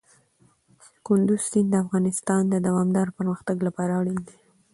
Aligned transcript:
کندز 1.05 1.41
سیند 1.51 1.67
د 1.71 1.75
افغانستان 1.83 2.41
د 2.49 2.55
دوامداره 2.67 3.15
پرمختګ 3.19 3.57
لپاره 3.67 3.91
اړین 3.99 4.19
دی. 4.27 4.35